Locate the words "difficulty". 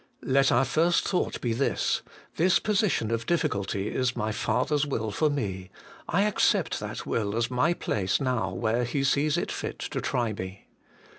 3.27-3.89